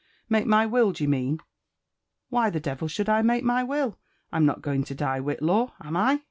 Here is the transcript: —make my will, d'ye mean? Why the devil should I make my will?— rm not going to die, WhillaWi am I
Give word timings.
—make 0.37 0.47
my 0.47 0.65
will, 0.65 0.91
d'ye 0.91 1.05
mean? 1.07 1.37
Why 2.29 2.49
the 2.49 2.59
devil 2.59 2.87
should 2.87 3.07
I 3.07 3.21
make 3.21 3.43
my 3.43 3.63
will?— 3.63 3.99
rm 4.33 4.47
not 4.47 4.63
going 4.63 4.83
to 4.85 4.95
die, 4.95 5.19
WhillaWi 5.19 5.73
am 5.79 5.95
I 5.95 6.19